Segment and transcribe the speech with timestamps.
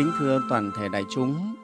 [0.00, 1.54] Kính thưa toàn thể đại chúng,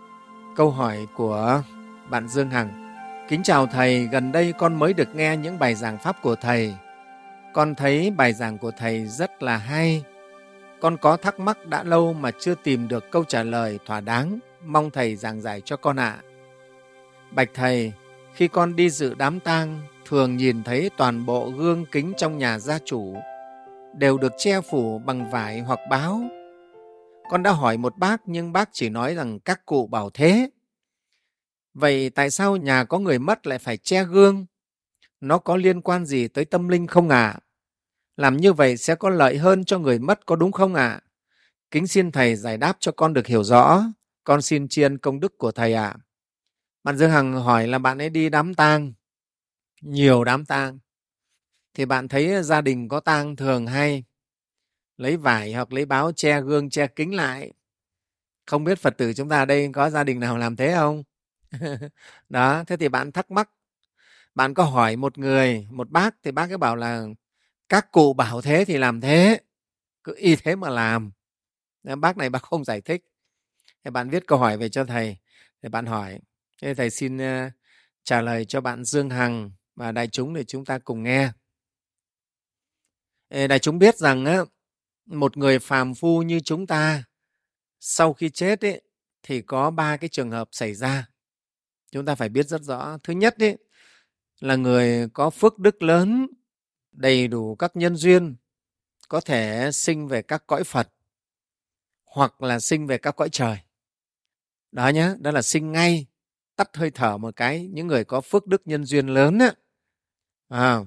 [0.56, 1.62] câu hỏi của
[2.11, 2.96] bạn Dương Hằng.
[3.29, 6.75] Kính chào Thầy, gần đây con mới được nghe những bài giảng Pháp của Thầy.
[7.54, 10.04] Con thấy bài giảng của Thầy rất là hay.
[10.80, 14.39] Con có thắc mắc đã lâu mà chưa tìm được câu trả lời thỏa đáng.
[14.64, 16.16] Mong Thầy giảng giải cho con ạ.
[17.30, 17.93] Bạch Thầy,
[18.34, 22.59] khi con đi dự đám tang, thường nhìn thấy toàn bộ gương kính trong nhà
[22.59, 23.16] gia chủ
[23.95, 26.23] đều được che phủ bằng vải hoặc báo
[27.29, 30.51] con đã hỏi một bác nhưng bác chỉ nói rằng các cụ bảo thế.
[31.75, 34.47] Vậy tại sao nhà có người mất lại phải che gương?
[35.21, 37.27] Nó có liên quan gì tới tâm linh không ạ?
[37.27, 37.41] À?
[38.16, 40.89] Làm như vậy sẽ có lợi hơn cho người mất có đúng không ạ?
[40.89, 41.01] À?
[41.71, 43.83] Kính xin Thầy giải đáp cho con được hiểu rõ.
[44.24, 45.85] Con xin chiên công đức của Thầy ạ.
[45.85, 45.97] À.
[46.85, 48.93] Bạn Dương Hằng hỏi là bạn ấy đi đám tang,
[49.80, 50.79] nhiều đám tang.
[51.74, 54.05] Thì bạn thấy gia đình có tang thường hay
[54.96, 57.52] lấy vải hoặc lấy báo che gương che kính lại.
[58.46, 61.02] Không biết phật tử chúng ta đây có gia đình nào làm thế không?
[62.29, 63.51] Đó thế thì bạn thắc mắc.
[64.34, 67.04] Bạn có hỏi một người một bác thì bác ấy bảo là
[67.69, 69.41] các cụ bảo thế thì làm thế
[70.04, 71.12] cứ y thế mà làm.
[71.82, 73.04] Bác này bác không giải thích.
[73.84, 75.16] Thì bạn viết câu hỏi về cho thầy
[75.62, 76.19] thì bạn hỏi
[76.62, 77.53] thế thầy xin uh,
[78.04, 81.31] trả lời cho bạn dương hằng và đại chúng để chúng ta cùng nghe.
[83.31, 84.38] Đại chúng biết rằng á,
[85.06, 87.04] một người phàm phu như chúng ta
[87.81, 88.82] sau khi chết ấy,
[89.22, 91.09] thì có ba cái trường hợp xảy ra.
[91.93, 92.99] Chúng ta phải biết rất rõ.
[93.03, 93.56] Thứ nhất ấy,
[94.41, 96.27] là người có phước đức lớn
[96.93, 98.37] đầy đủ các nhân duyên
[99.09, 100.88] có thể sinh về các cõi phật
[102.04, 103.59] hoặc là sinh về các cõi trời.
[104.72, 106.06] Đó nhé đó là sinh ngay
[106.56, 109.53] tắt hơi thở một cái những người có phước đức nhân duyên lớn á.
[110.49, 110.81] À,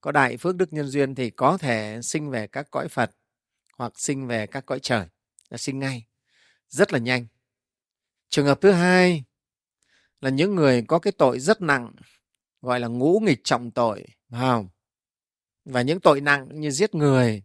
[0.00, 3.10] có đại phước đức nhân duyên thì có thể sinh về các cõi phật
[3.82, 5.06] hoặc sinh về các cõi trời
[5.50, 6.06] là sinh ngay
[6.68, 7.26] rất là nhanh
[8.28, 9.24] trường hợp thứ hai
[10.20, 11.92] là những người có cái tội rất nặng
[12.60, 14.68] gọi là ngũ nghịch trọng tội không?
[15.64, 17.42] và những tội nặng như giết người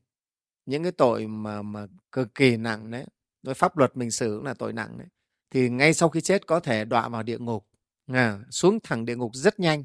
[0.65, 3.05] những cái tội mà mà cực kỳ nặng đấy
[3.41, 5.07] đối pháp luật mình xử cũng là tội nặng đấy
[5.49, 7.67] thì ngay sau khi chết có thể đọa vào địa ngục
[8.07, 9.83] à, xuống thẳng địa ngục rất nhanh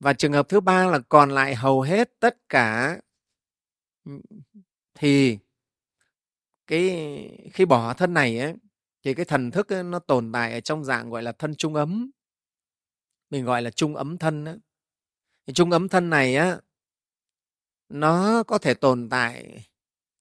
[0.00, 3.00] và trường hợp thứ ba là còn lại hầu hết tất cả
[4.94, 5.38] thì
[6.66, 8.54] cái khi bỏ thân này ấy,
[9.02, 11.74] thì cái thần thức ấy, nó tồn tại ở trong dạng gọi là thân trung
[11.74, 12.10] ấm.
[13.30, 14.58] Mình gọi là trung ấm thân ấy.
[15.46, 16.60] Thì trung ấm thân này á
[17.88, 19.64] nó có thể tồn tại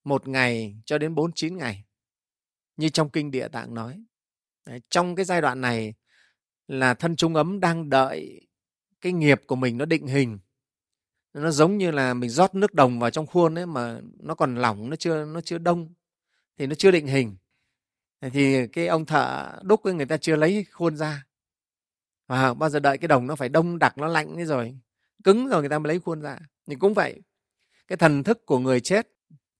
[0.03, 1.85] một ngày cho đến bốn chín ngày
[2.77, 4.03] như trong kinh địa tạng nói.
[4.65, 5.93] Đấy, trong cái giai đoạn này
[6.67, 8.47] là thân trung ấm đang đợi
[9.01, 10.39] cái nghiệp của mình nó định hình
[11.33, 14.55] nó giống như là mình rót nước đồng vào trong khuôn ấy mà nó còn
[14.55, 15.93] lỏng nó chưa nó chưa đông
[16.57, 17.35] thì nó chưa định hình.
[18.21, 21.25] Thì cái ông thợ đúc ấy, người ta chưa lấy khuôn ra.
[22.27, 24.77] Và bao giờ đợi cái đồng nó phải đông đặc nó lạnh ấy rồi
[25.23, 26.39] cứng rồi người ta mới lấy khuôn ra.
[26.67, 27.21] Thì cũng vậy
[27.87, 29.07] cái thần thức của người chết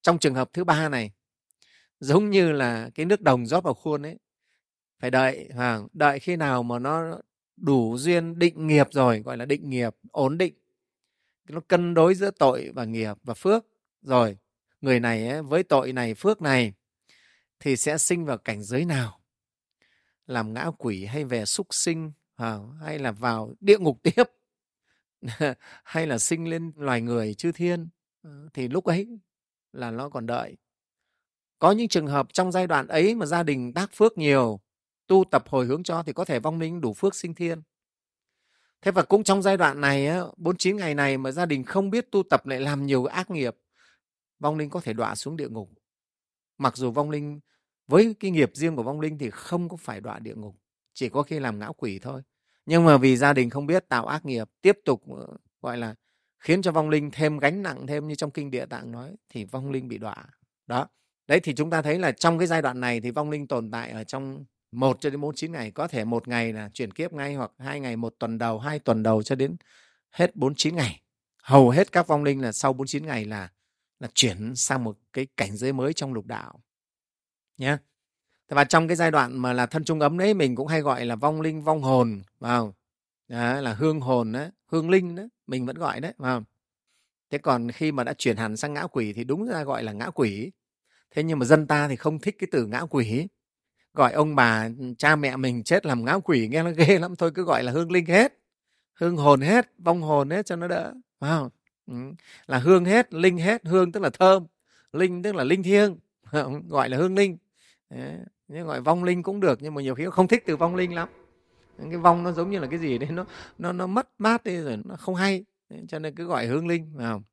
[0.02, 1.12] trong trường hợp thứ ba này
[2.00, 4.20] giống như là cái nước đồng rót vào khuôn ấy
[5.00, 7.20] phải đợi à, đợi khi nào mà nó
[7.58, 10.54] đủ duyên định nghiệp rồi gọi là định nghiệp ổn định
[11.50, 13.66] nó cân đối giữa tội và nghiệp và phước.
[14.02, 14.38] Rồi
[14.82, 16.74] người này ấy, với tội này phước này
[17.60, 19.20] thì sẽ sinh vào cảnh giới nào?
[20.28, 24.24] Làm ngã quỷ hay về súc sinh à, hay là vào địa ngục tiếp?
[25.84, 27.90] Hay là sinh lên loài người chư thiên?
[28.24, 29.20] Ừ, thì lúc ấy
[29.74, 30.58] là nó còn đợi.
[31.60, 34.60] Có những trường hợp trong giai đoạn ấy mà gia đình tác phước nhiều
[35.08, 37.62] tu tập hồi hướng cho thì có thể vong linh đủ phước sinh thiên
[38.84, 40.08] thế và cũng trong giai đoạn này
[40.38, 43.32] bốn chín ngày này mà gia đình không biết tu tập lại làm nhiều ác
[43.32, 43.56] nghiệp,
[44.40, 45.70] vong linh có thể đọa xuống địa ngục.
[46.58, 47.40] Mặc dù vong linh,
[47.88, 50.56] với cái nghiệp riêng của vong linh thì không có phải đọa địa ngục,
[50.94, 52.22] chỉ có khi làm ngã quỷ thôi.
[52.66, 55.28] Nhưng mà vì gia đình không biết tạo ác nghiệp, tiếp tục ờ,
[55.62, 55.96] gọi là,
[56.40, 59.46] khiến cho vong linh thêm gánh nặng thêm như trong kinh địa tạng nói, thì
[59.46, 60.26] vong linh bị đọa.
[60.68, 60.88] Đó.
[61.28, 63.72] Đấy, thì chúng ta thấy là trong cái giai đoạn này thì vong linh tồn
[63.72, 66.94] tại ở trong một cho đến bốn chín ngày có thể một ngày là chuyển
[66.94, 69.56] kiếp ngay hoặc hai ngày một tuần đầu hai tuần đầu cho đến
[70.12, 71.02] hết bốn chín ngày.
[71.44, 73.52] Hầu hết các vong linh là sau bốn chín ngày là
[74.00, 76.60] là chuyển sang một cái cảnh giới mới trong lục đạo.
[77.58, 77.78] Nhé
[78.48, 81.06] và trong cái giai đoạn mà là thân trung ấm đấy mình cũng hay gọi
[81.06, 82.76] là vong linh vong hồn vào
[83.28, 86.44] đó, là hương hồn đó, hương linh đó mình vẫn gọi đấy vào
[87.30, 89.92] thế còn khi mà đã chuyển hẳn sang ngã quỷ thì đúng ra gọi là
[89.92, 90.52] ngã quỷ.
[91.12, 93.28] Thế nhưng mà dân ta thì không thích cái từ ngã quỷ
[93.94, 97.16] gọi ông bà, cha mẹ mình chết làm ngã quỷ, nghe nó ghê lắm.
[97.16, 98.40] Thôi cứ gọi là hương linh hết.
[98.94, 100.94] Hương hồn hết, vong hồn hết cho nó đỡ.
[101.20, 101.50] Wow.
[101.88, 101.94] ừ.
[102.48, 104.46] là hương hết, linh hết, hương tức là thơm.
[104.94, 105.98] Linh tức là linh thiêng.
[106.70, 107.38] Gọi là hương linh.
[108.48, 110.96] Nhưng gọi vong linh cũng được, nhưng mà nhiều khi không thích từ vong linh
[110.96, 111.10] lắm.
[111.78, 113.26] Cái vong nó giống như là cái gì đấy, nó
[113.58, 115.46] nó nó mất mát đi rồi nó không hay.
[115.88, 116.96] Cho nên cứ gọi hương linh.
[116.96, 117.24] Vào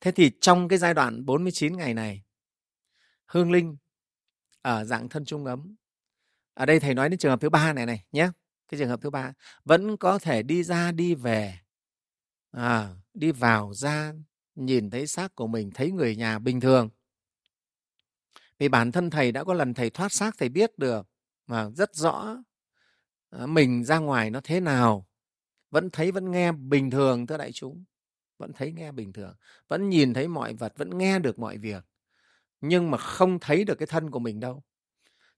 [0.00, 2.22] thế thì trong cái giai đoạn 49 ngày này,
[3.26, 3.76] hương linh
[4.64, 5.76] ở dạng thân trung ấm.
[6.54, 8.30] Ở đây thầy nói đến trường hợp thứ ba này này nhé
[8.68, 9.32] cái trường hợp thứ ba
[9.64, 11.58] vẫn có thể đi ra đi về.
[12.50, 14.12] À, đi vào ra
[14.54, 16.88] nhìn thấy xác của mình thấy người nhà bình thường.
[18.58, 21.06] Vì bản thân thầy đã có lần thầy thoát xác thầy biết được
[21.46, 22.36] mà rất rõ
[23.28, 25.06] ờ, mình ra ngoài nó thế nào
[25.70, 27.84] vẫn thấy vẫn nghe bình thường thưa đại chúng
[28.38, 29.34] vẫn thấy nghe bình thường
[29.68, 31.84] vẫn nhìn thấy mọi vật vẫn nghe được mọi việc
[32.68, 34.62] nhưng mà không thấy được cái thân của mình đâu.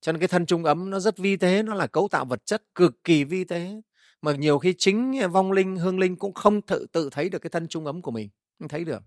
[0.01, 2.47] Cho nên cái thân trung ấm nó rất vi tế nó là cấu tạo vật
[2.47, 3.81] chất cực kỳ vi tế.
[4.23, 7.39] Mà nhiều khi chính à, vong linh hương linh cũng không tự tự thấy được
[7.39, 8.29] cái thân trung ấm của mình
[8.59, 9.03] không thấy được.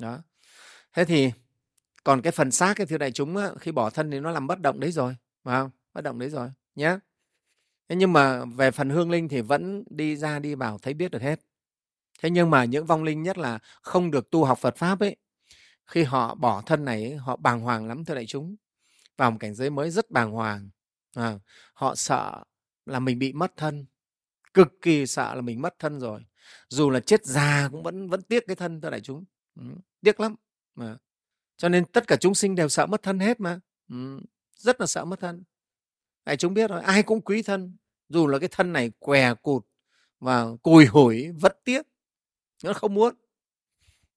[0.00, 0.18] Đó.
[0.92, 1.30] Thế thì
[2.04, 4.46] còn cái phần xác cái thưa đại chúng á, khi bỏ thân thì nó làm
[4.46, 5.70] bất động đấy rồi phải không?
[5.94, 6.98] Bất động đấy rồi nhé
[7.88, 11.10] thế nhưng mà về phần hương linh thì vẫn đi ra đi vào thấy biết
[11.10, 11.40] được hết.
[12.22, 15.16] Thế nhưng mà những vong linh nhất là không được tu học phật pháp ấy
[15.86, 18.56] khi họ bỏ thân này họ bàng hoàng lắm thưa đại chúng.
[19.16, 20.70] Vào một cảnh giới mới rất bàng hoàng
[21.16, 21.38] à,
[21.74, 22.44] họ sợ
[22.86, 23.86] là mình bị mất thân
[24.54, 26.24] cực kỳ sợ là mình mất thân rồi.
[26.68, 29.24] Dù là chết già cũng vẫn vẫn tiếc cái thân thưa đại chúng.
[29.56, 29.64] Ừ,
[30.00, 30.36] tiếc lắm
[30.74, 30.96] mà
[31.56, 33.60] cho nên tất cả chúng sinh đều sợ mất thân hết mà.
[33.88, 34.20] Ừ,
[34.56, 35.44] rất là sợ mất thân.
[36.24, 37.76] Đại chúng biết rồi ai cũng quý thân
[38.08, 39.66] dù là cái thân này què cụt
[40.20, 41.82] và cùi hủi vẫn tiếc
[42.64, 43.14] nó không muốn.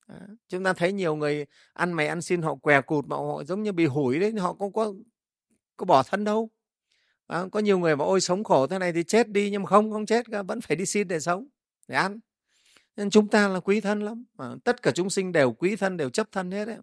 [0.07, 3.43] Ờ, chúng ta thấy nhiều người ăn mày ăn xin họ què cụt mà họ
[3.43, 4.93] giống như bị hủi đấy họ cũng có
[5.77, 6.49] có bỏ thân đâu.
[7.27, 9.67] À, có nhiều người bảo ôi sống khổ thế này thì chết đi nhưng mà
[9.69, 11.47] không không chết vẫn phải đi xin để sống
[11.87, 12.19] để ăn.
[12.95, 15.97] Nên chúng ta là quý thân lắm à, tất cả chúng sinh đều quý thân
[15.97, 16.77] đều chấp thân hết đấy.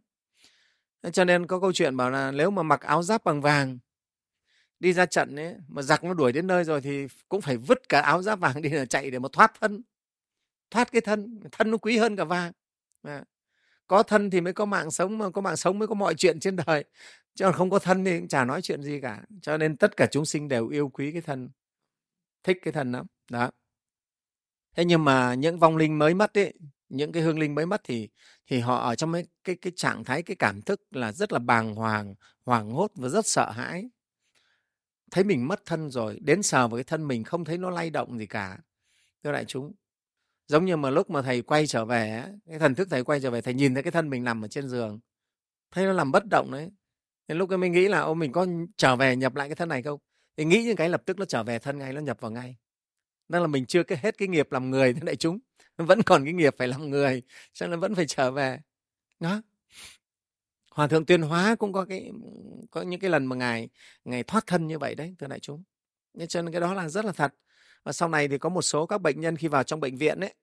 [1.12, 3.79] Cho nên có câu chuyện bảo là nếu mà mặc áo giáp bằng vàng
[4.81, 7.88] đi ra trận ấy mà giặc nó đuổi đến nơi rồi thì cũng phải vứt
[7.88, 9.82] cả áo giáp vàng đi là chạy để mà thoát thân
[10.70, 12.53] thoát cái thân thân nó quý hơn cả vàng
[13.05, 13.25] à.
[13.87, 16.41] có thân thì mới có mạng sống mà có mạng sống mới có mọi chuyện
[16.41, 16.85] trên đời.
[17.35, 19.23] Chứ không có thân thì cũng chả nói chuyện gì cả.
[19.43, 21.51] Cho nên tất cả chúng sinh đều yêu quý cái thân
[22.43, 23.06] thích cái thân lắm.
[23.31, 23.51] Đó.
[24.77, 26.55] Thế nhưng mà những vong linh mới mất ấy
[26.89, 28.09] những cái hương linh mới mất thì
[28.47, 31.39] thì họ ở trong cái cái, cái trạng thái cái cảm thức là rất là
[31.39, 32.15] bàng hoàng
[32.45, 33.89] hoảng hốt và rất sợ hãi.
[35.11, 37.91] Thấy mình mất thân rồi đến sờ vào cái thân mình không thấy nó lay
[37.91, 38.59] động gì cả.
[39.25, 39.73] Thưa đại chúng
[40.49, 43.31] giống như mà lúc mà thầy quay trở về cái thần thức thầy quay trở
[43.31, 45.00] về, thầy nhìn thấy cái thân mình nằm ở trên giường.
[45.70, 46.70] Thấy nó làm bất động đấy.
[47.29, 48.46] Nên lúc ấy mình nghĩ là, ô, mình có
[48.76, 50.00] trở về nhập lại cái thân này không?
[50.37, 52.56] Thì nghĩ những cái lập tức nó trở về thân ngay, nó nhập vào ngay.
[53.29, 55.38] Đó là mình chưa cái hết cái nghiệp làm người thế đại chúng.
[55.76, 58.61] Vẫn còn cái nghiệp phải làm người, cho nên vẫn phải trở về.
[59.20, 59.43] Đó.
[60.70, 62.11] Hòa thượng tuyên hóa cũng có cái,
[62.70, 63.69] có những cái lần mà ngài
[64.05, 65.62] ngài thoát thân như vậy đấy, thưa đại chúng.
[66.14, 67.35] Nên cho nên cái đó là rất là thật
[67.84, 70.20] và sau này thì có một số các bệnh nhân khi vào trong bệnh viện
[70.20, 70.34] ấy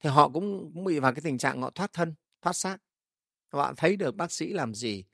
[0.00, 2.78] thì họ cũng, cũng bị vào cái tình trạng họ thoát thân thoát xác.
[3.48, 5.04] Họ thấy được bác sĩ làm gì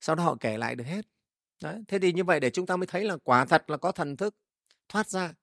[0.00, 1.06] sau đó họ kể lại được hết.
[1.62, 1.82] Đấy.
[1.88, 4.16] thế thì như vậy để chúng ta mới thấy là quả thật là có thần
[4.16, 4.36] thức
[4.88, 5.34] thoát ra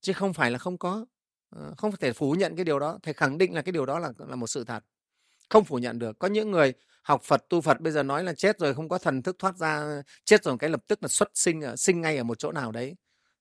[0.00, 1.06] chứ không phải là không có.
[1.50, 3.98] Ờ, không thể phủ nhận cái điều đó thầy khẳng định là cái điều đó
[3.98, 4.84] là là một sự thật.
[5.50, 6.18] Không phủ nhận được.
[6.18, 6.72] Có những người
[7.02, 9.56] học phật tu phật bây giờ nói là chết rồi không có thần thức thoát
[9.56, 12.72] ra chết rồi cái lập tức là xuất sinh sinh ngay ở một chỗ nào
[12.72, 12.96] đấy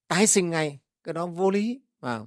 [0.08, 2.26] tái sinh ngay cái đó vô lý và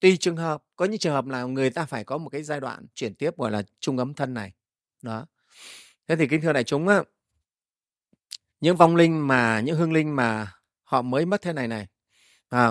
[0.00, 2.60] tùy trường hợp có những trường hợp là người ta phải có một cái giai
[2.60, 4.52] đoạn chuyển tiếp gọi là trung ấm thân này
[5.02, 5.26] đó.
[6.08, 7.02] Thế thì kính thưa đại chúng á
[8.60, 11.86] những vong linh mà những hương linh mà họ mới mất thế này này
[12.48, 12.70] à,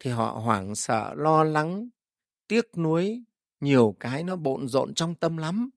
[0.00, 1.88] thì họ hoảng sợ lo lắng
[2.48, 3.24] tiếc nuối
[3.60, 5.70] nhiều cái nó bộn rộn trong tâm lắm.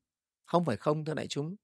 [0.46, 1.56] Không phải không thưa đại chúng.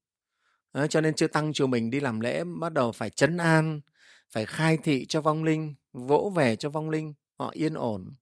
[0.72, 3.82] À, cho nên chưa tăng chùa mình đi làm lễ bắt đầu phải chấn an
[4.29, 8.14] phải khai thị cho vong linh vỗ về cho vong linh họ yên ổn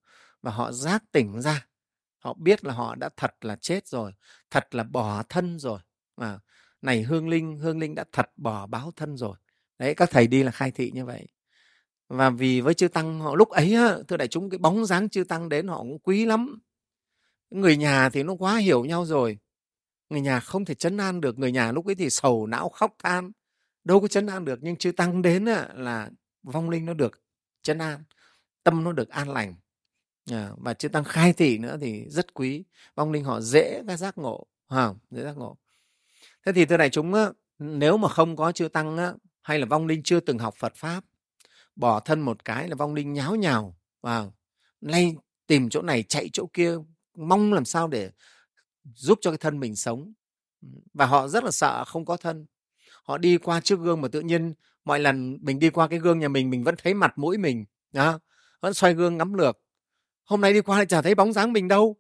[0.41, 1.67] và họ giác tỉnh ra.
[2.17, 4.13] Họ biết là họ đã thật là chết rồi
[4.49, 5.79] thật là bỏ thân rồi.
[6.15, 6.39] À,
[6.81, 9.37] này hương linh hương linh đã thật bỏ báo thân rồi.
[9.79, 11.27] Đấy các thầy đi là khai thị như vậy.
[12.07, 13.75] Và vì với chư tăng họ lúc ấy
[14.07, 16.59] thưa đại chúng cái bóng dáng chư tăng đến họ cũng quý lắm.
[17.49, 19.37] Người nhà thì nó quá hiểu nhau rồi.
[20.09, 22.95] Người nhà không thể chấn an được người nhà lúc ấy thì sầu não khóc
[23.03, 23.31] than.
[23.83, 26.09] Đâu có chấn an được nhưng chư tăng đến là
[26.43, 27.21] vong linh nó được
[27.63, 28.03] chân an
[28.63, 29.55] tâm nó được an lành.
[30.31, 32.63] Ờ, và chư tăng khai thị nữa thì rất quý.
[32.95, 35.57] Vong linh họ dễ cái giác ngộ à, dễ giác ngộ.
[36.45, 37.13] Thế thì thưa đại chúng
[37.59, 41.03] nếu mà không có chư tăng hay là vong linh chưa từng học phật pháp
[41.75, 44.33] bỏ thân một cái là vong linh nháo nhào vào
[44.81, 45.15] lay
[45.47, 46.75] tìm chỗ này chạy chỗ kia
[47.17, 48.11] mong làm sao để
[48.83, 50.13] giúp cho cái thân mình sống.
[50.93, 52.45] Và họ rất là sợ không có thân.
[53.03, 54.53] Họ đi qua trước gương mà tự nhiên
[54.91, 57.65] mọi lần mình đi qua cái gương nhà mình mình vẫn thấy mặt mũi mình
[57.91, 58.19] đó,
[58.61, 59.59] vẫn xoay gương ngắm lược.
[60.23, 61.95] Hôm nay đi qua lại chả thấy bóng dáng mình đâu.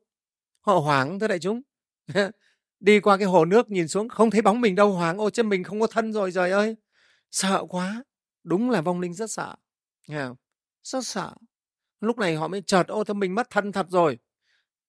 [0.61, 1.61] Họ hoảng thưa đại chúng.
[2.79, 5.17] Đi qua cái hồ nước nhìn xuống không thấy bóng mình đâu hoảng.
[5.17, 6.75] Ôi chân mình không có thân rồi trời ơi.
[7.31, 8.03] Sợ quá.
[8.43, 9.55] Đúng là vong linh rất sợ.
[10.07, 10.25] Nghe
[10.83, 11.33] rất sợ.
[11.99, 14.17] Lúc này họ mới chợt ô thưa mình mất thân thật rồi.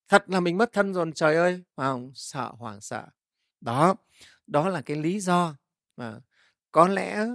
[0.09, 1.63] Thật là mình mất thân rồi trời ơi.
[1.77, 2.13] Không?
[2.15, 3.07] Sợ hoảng sợ.
[3.61, 3.95] Đó.
[4.47, 5.57] Đó là cái lý do
[5.97, 6.21] mà
[6.73, 7.27] có lẽ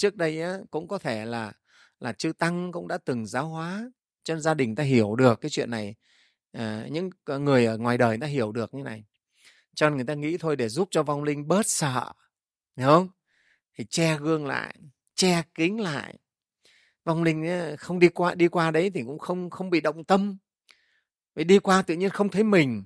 [0.00, 1.52] trước đây á, cũng có thể là
[1.98, 3.90] là chư tăng cũng đã từng giáo hóa
[4.24, 5.94] cho gia đình ta hiểu được cái chuyện này.
[6.52, 9.04] À, những người ở ngoài đời ta hiểu được như này.
[9.74, 12.12] Cho nên người ta nghĩ thôi để giúp cho vong linh bớt sợ
[12.76, 13.08] hiểu không?
[13.78, 14.76] Thì che gương lại
[15.14, 16.18] che kính lại.
[17.04, 17.46] Vong linh
[17.78, 20.38] không đi qua đi qua đấy thì cũng không không bị động tâm.
[21.34, 22.84] Vì đi qua tự nhiên không thấy mình.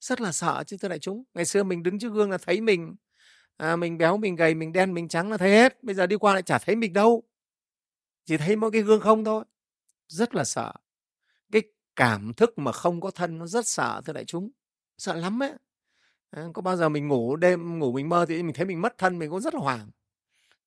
[0.00, 1.24] Rất là sợ chứ thưa đại chúng.
[1.34, 2.96] Ngày xưa mình đứng trước gương là thấy mình
[3.60, 5.82] à, mình béo mình gầy mình đen mình trắng là thấy hết.
[5.82, 7.22] Bây giờ đi qua lại chả thấy mình đâu.
[8.24, 9.44] Chỉ thấy mỗi cái gương không thôi.
[10.08, 10.72] Rất là sợ.
[11.52, 11.62] Cái
[11.96, 14.50] cảm thức mà không có thân nó rất sợ thưa đại chúng.
[14.98, 15.52] Sợ lắm ấy.
[16.30, 18.98] À, có bao giờ mình ngủ đêm ngủ mình mơ thì mình thấy mình mất
[18.98, 19.90] thân mình cũng rất là hoảng.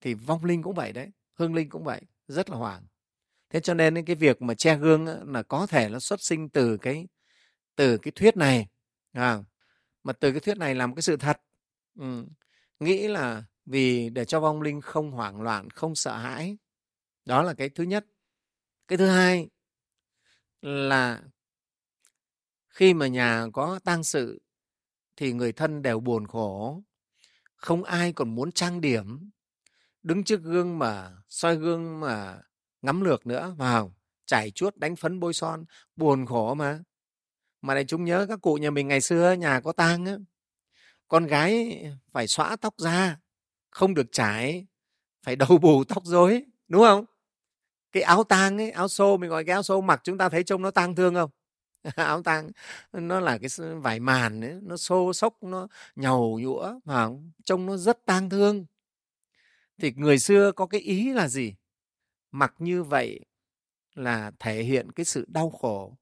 [0.02, 2.84] Thì vong linh cũng vậy đấy hương linh cũng vậy rất là hoảng.
[3.50, 6.78] Thế cho nên cái việc mà che gương là có thể nó xuất sinh từ
[6.78, 7.08] cái
[7.76, 8.68] từ cái thuyết này
[9.12, 9.44] à,
[10.04, 11.42] mà từ cái thuyết này làm cái sự thật.
[12.00, 12.26] Ừ
[12.84, 16.58] nghĩ là vì để cho vong linh không hoảng loạn, không sợ hãi.
[17.26, 18.06] Đó là cái thứ nhất.
[18.88, 19.50] Cái thứ hai
[20.62, 21.24] là
[22.70, 24.42] khi mà nhà có tang sự
[25.16, 26.84] thì người thân đều buồn khổ.
[27.56, 29.30] Không ai còn muốn trang điểm,
[30.04, 32.42] đứng trước gương mà, soi gương mà
[32.82, 36.80] ngắm lược nữa, vào chảy chuốt, đánh phấn, bôi son, buồn khổ mà.
[37.62, 40.18] Mà này chúng nhớ các cụ nhà mình ngày xưa nhà có tang á
[41.08, 43.18] con gái phải xõa tóc ra
[43.72, 44.66] không được trải
[45.24, 47.06] phải đầu bù tóc rối đúng không?
[47.92, 50.44] Cái áo tang ấy áo xô mình gọi cái áo xô mặc chúng ta thấy
[50.44, 51.30] trông nó tang thương không?
[51.96, 52.52] Áo tang
[52.94, 53.50] nó là cái
[53.82, 57.08] vải màn ấy, nó xô xốc nó nhầu nhũa mà
[57.46, 58.66] trông nó rất tang thương.
[59.78, 61.56] Thì người xưa có cái ý là gì?
[62.32, 63.26] Mặc như vậy
[63.96, 65.98] là thể hiện cái sự đau khổ.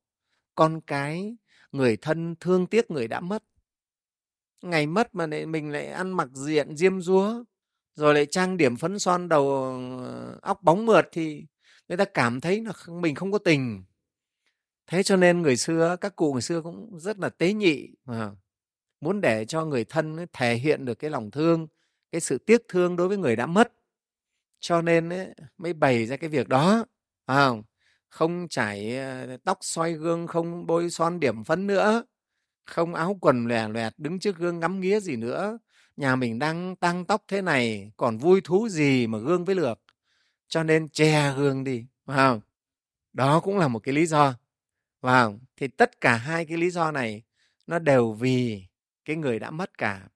[0.55, 1.35] Con cái
[1.71, 3.43] người thân thương tiếc người đã mất
[4.61, 7.43] ngày mất mà lại mình lại ăn mặc diện diêm dúa
[7.95, 9.53] rồi lại trang điểm phấn son đầu
[10.03, 11.45] ờ, óc bóng mượt thì
[11.87, 13.83] người ta cảm thấy là mình không có tình.
[14.87, 18.31] Thế cho nên người xưa các cụ người xưa cũng rất là tế nhị mà
[19.01, 21.67] muốn để cho người thân thể hiện được cái lòng thương
[22.11, 23.73] cái sự tiếc thương đối với người đã mất.
[24.59, 25.27] Cho nên ấy,
[25.57, 26.85] mới bày ra cái việc đó
[27.25, 27.49] à,
[28.09, 28.47] không?
[28.49, 32.03] Chảy ờ, tóc xoay gương không bôi son điểm phấn nữa
[32.65, 35.57] không áo quần lòe loẹt, đứng trước gương ngắm nghía gì nữa.
[35.97, 39.79] Nhà mình đang tăng tóc thế này, còn vui thú gì mà gương với lược?
[40.47, 42.39] Cho nên che gương đi, phải
[43.13, 44.35] đó cũng là một cái lý do.
[45.01, 45.25] Phải
[45.57, 47.23] thì tất cả hai cái lý do này,
[47.67, 48.65] nó đều vì
[49.05, 50.07] cái người đã mất cả.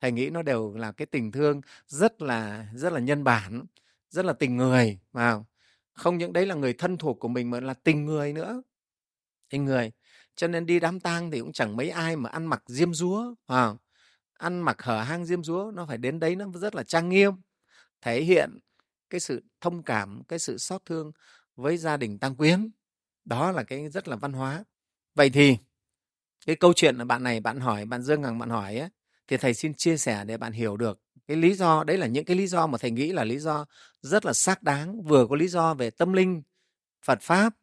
[0.00, 3.64] Thầy nghĩ nó đều là cái tình thương rất là rất là nhân bản,
[4.10, 5.46] rất là tình người vào
[5.94, 8.62] không những đấy là người thân thuộc của mình mà là tình người nữa.
[9.50, 9.92] Tình người
[10.36, 13.34] cho nên đi đám tang thì cũng chẳng mấy ai mà ăn mặc diêm dúa
[13.46, 13.74] à,
[14.38, 17.32] ăn mặc hở hang diêm dúa nó phải đến đấy nó rất là trang nghiêm
[18.00, 18.58] thể hiện
[19.10, 21.12] cái sự thông cảm cái sự xót thương
[21.56, 22.70] với gia đình tăng quyến.
[23.24, 24.64] Đó là cái rất là văn hóa.
[25.14, 25.56] Vậy thì
[26.46, 28.88] cái câu chuyện là bạn này bạn hỏi bạn dương hằng bạn hỏi ấy,
[29.28, 32.24] thì thầy xin chia sẻ để bạn hiểu được cái lý do đấy là những
[32.24, 33.66] cái lý do mà thầy nghĩ là lý do
[34.02, 36.42] rất là xác đáng vừa có lý do về tâm linh
[37.04, 37.54] phật pháp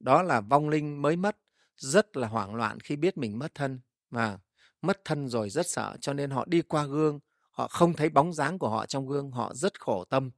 [0.00, 1.36] đó là vong linh mới mất
[1.76, 3.80] rất là hoảng loạn khi biết mình mất thân.
[4.10, 4.38] Và
[4.82, 8.32] mất thân rồi rất sợ, cho nên họ đi qua gương, họ không thấy bóng
[8.32, 10.30] dáng của họ trong gương, họ rất khổ tâm.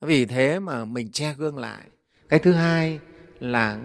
[0.00, 1.88] Vì thế mà mình che gương lại.
[2.28, 3.00] Cái thứ hai
[3.38, 3.80] là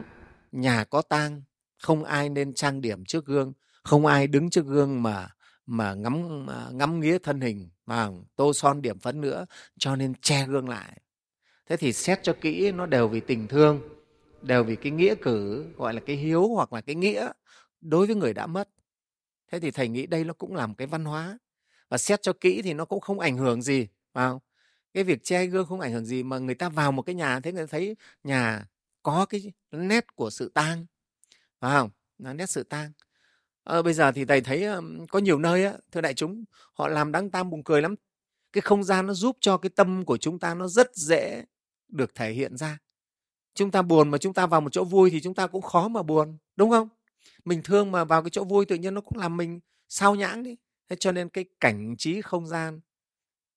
[0.52, 1.42] nhà có tang,
[1.78, 5.30] không ai nên trang điểm trước gương, không ai đứng trước gương mà
[5.66, 9.46] mà ngắm ngắm nghía thân hình, mà tô son điểm phấn nữa,
[9.80, 11.02] cho nên che gương lại.
[11.70, 13.82] Thế thì xét cho kỹ, nó đều vì tình thương
[14.42, 17.32] đều vì cái nghĩa cử gọi là cái hiếu hoặc là cái nghĩa
[17.82, 18.70] đối với người đã mất.
[19.52, 21.38] Thế thì thầy nghĩ đây nó cũng là một cái văn hóa.
[21.90, 24.42] Và xét cho kỹ thì nó cũng không ảnh hưởng gì vào
[24.94, 27.40] cái việc che gương không ảnh hưởng gì mà người ta vào một cái nhà
[27.40, 28.66] thế người ta thấy nhà
[29.04, 30.86] có cái nét của sự tang
[31.60, 31.90] phải không?
[32.18, 32.92] Nó nét sự tang.
[33.64, 34.68] À, bây giờ thì thầy thấy
[35.10, 36.44] có nhiều nơi á, thưa đại chúng
[36.74, 37.96] họ làm đăng tam buồn cười lắm.
[38.54, 41.46] Cái không gian nó giúp cho cái tâm của chúng ta nó rất dễ
[41.88, 42.78] được thể hiện ra
[43.60, 45.88] chúng ta buồn mà chúng ta vào một chỗ vui thì chúng ta cũng khó
[45.88, 46.90] mà buồn đúng không?
[47.46, 50.44] Mình thương mà vào cái chỗ vui tự nhiên nó cũng làm mình sao nhãng
[50.44, 50.58] đi.
[50.90, 52.80] Thế cho nên cái cảnh trí không gian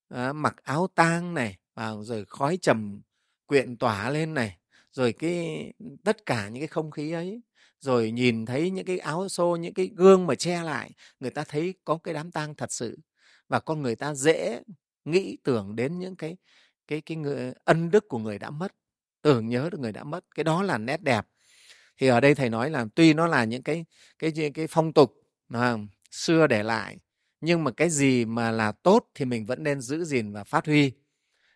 [0.08, 3.02] à, mặc áo tang này và rồi khói trầm
[3.46, 4.58] quyện tỏa lên này
[4.92, 5.72] rồi cái
[6.04, 7.42] tất cả những cái không khí ấy
[7.80, 10.90] rồi nhìn thấy những cái áo xô những cái gương mà che lại
[11.20, 12.98] người ta thấy có cái đám tang thật sự.
[13.48, 14.62] Và con người ta dễ
[15.04, 16.36] nghĩ tưởng đến những cái
[16.86, 18.72] cái cái người, ân đức của người đã mất
[19.22, 21.26] tưởng nhớ được người đã mất, cái đó là nét đẹp.
[21.98, 23.84] Thì ở đây thầy nói là tuy nó là những cái
[24.18, 25.14] cái cái phong tục
[25.48, 25.76] mà
[26.10, 26.98] xưa để lại,
[27.40, 30.66] nhưng mà cái gì mà là tốt thì mình vẫn nên giữ gìn và phát
[30.66, 30.92] huy.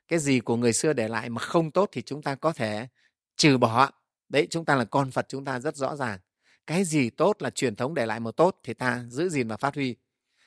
[0.08, 2.88] Cái gì của người xưa để lại mà không tốt thì chúng ta có thể
[3.36, 3.90] trừ bỏ.
[4.28, 6.18] Đấy, chúng ta là con phật, chúng ta rất rõ ràng.
[6.66, 9.56] Cái gì tốt là truyền thống để lại một tốt thì ta giữ gìn và
[9.56, 9.96] phát huy.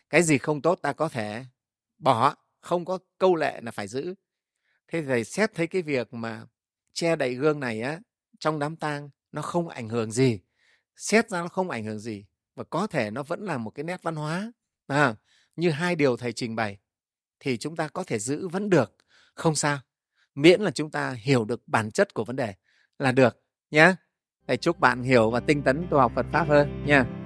[0.09, 1.45] Cái gì không tốt ta có thể
[1.97, 4.15] bỏ, không có câu lệ là phải giữ.
[4.87, 6.45] Thế thầy xét thấy cái việc mà
[6.93, 7.99] che đậy gương này á
[8.39, 10.39] trong đám tang nó không ảnh hưởng gì
[10.95, 13.83] xét ra nó không ảnh hưởng gì và có thể nó vẫn là một cái
[13.83, 14.51] nét văn hóa
[14.87, 15.15] à,
[15.55, 16.77] như hai điều thầy trình bày
[17.39, 18.95] thì chúng ta có thể giữ vẫn được.
[19.35, 19.79] Không sao
[20.35, 22.53] miễn là chúng ta hiểu được bản chất của vấn đề
[22.99, 23.95] là được nhé
[24.47, 27.18] thầy chúc bạn hiểu và tinh tấn tu học phật pháp hơn nha